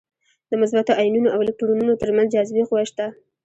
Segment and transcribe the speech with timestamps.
[0.49, 3.09] د مثبتو ایونونو او الکترونونو تر منځ جاذبې قوه شته ده.